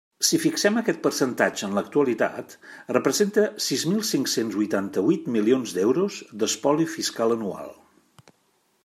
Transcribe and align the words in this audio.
Si 0.27 0.37
fixem 0.43 0.77
aquest 0.79 1.01
percentatge 1.01 1.67
en 1.67 1.75
l'actualitat, 1.79 2.55
representa 2.97 3.45
sis 3.65 3.85
mil 3.91 4.01
cinc-cents 4.13 4.59
huitanta-huit 4.63 5.29
milions 5.37 5.77
d'euros 5.77 6.19
d'espoli 6.45 6.89
fiscal 6.97 7.37
anual. 7.37 7.71